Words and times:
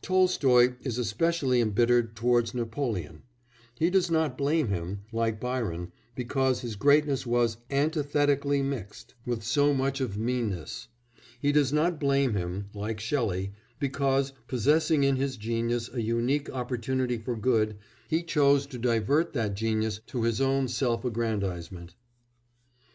Tolstoy 0.00 0.76
is 0.80 0.96
especially 0.96 1.60
embittered 1.60 2.16
towards 2.16 2.54
Napoleon; 2.54 3.22
he 3.78 3.90
does 3.90 4.10
not 4.10 4.38
blame 4.38 4.68
him, 4.68 5.02
like 5.12 5.38
Byron, 5.38 5.92
because 6.14 6.62
his 6.62 6.74
greatness 6.74 7.26
was 7.26 7.58
"antithetically 7.70 8.62
mixed" 8.62 9.12
with 9.26 9.42
so 9.42 9.74
much 9.74 10.00
of 10.00 10.16
meanness; 10.16 10.88
he 11.38 11.52
does 11.52 11.70
not 11.70 12.00
blame 12.00 12.32
him, 12.32 12.70
like 12.72 12.98
Shelley, 12.98 13.52
because, 13.78 14.32
possessing 14.48 15.04
in 15.04 15.16
his 15.16 15.36
genius 15.36 15.90
a 15.92 16.00
unique 16.00 16.48
opportunity 16.48 17.18
for 17.18 17.36
good, 17.36 17.76
he 18.08 18.22
chose 18.22 18.64
to 18.68 18.78
divert 18.78 19.34
that 19.34 19.52
genius 19.52 20.00
to 20.06 20.22
his 20.22 20.40
own 20.40 20.66
self 20.66 21.04
aggrandisement. 21.04 21.94